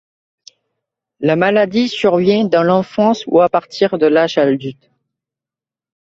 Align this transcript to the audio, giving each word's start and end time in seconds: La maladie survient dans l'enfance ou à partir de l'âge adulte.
La 1.19 1.35
maladie 1.35 1.87
survient 1.87 2.45
dans 2.45 2.63
l'enfance 2.63 3.23
ou 3.27 3.39
à 3.39 3.49
partir 3.49 3.99
de 3.99 4.07
l'âge 4.07 4.39
adulte. 4.39 4.89